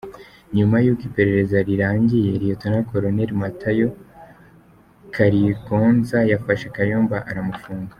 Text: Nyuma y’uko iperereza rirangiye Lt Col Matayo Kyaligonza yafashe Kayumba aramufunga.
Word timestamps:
Nyuma 0.57 0.75
y’uko 0.83 1.03
iperereza 1.09 1.57
rirangiye 1.67 2.29
Lt 2.43 2.63
Col 2.87 3.05
Matayo 3.41 3.87
Kyaligonza 5.13 6.17
yafashe 6.31 6.67
Kayumba 6.77 7.17
aramufunga. 7.31 7.89